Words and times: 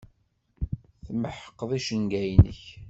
Tmeḥqeḍ 1.05 1.71
icenga-nnek. 1.77 2.61